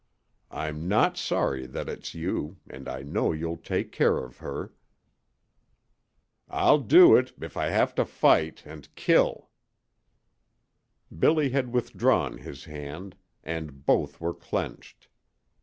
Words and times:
I'm 0.49 0.87
not 0.87 1.15
sorry 1.15 1.67
that 1.67 1.87
it's 1.87 2.15
you 2.15 2.57
and 2.67 2.89
I 2.89 3.03
know 3.03 3.31
you'll 3.31 3.55
take 3.57 3.91
care 3.91 4.17
of 4.17 4.37
her." 4.37 4.73
"I'll 6.49 6.79
do 6.79 7.15
it 7.15 7.33
if 7.39 7.55
I 7.55 7.67
have 7.69 7.93
to 7.93 8.03
fight 8.05 8.63
and 8.65 8.89
kill!" 8.95 9.51
Billy 11.15 11.49
had 11.51 11.71
withdrawn 11.71 12.39
his 12.39 12.63
hand, 12.63 13.15
and 13.43 13.85
both 13.85 14.19
were 14.19 14.33
clenched. 14.33 15.07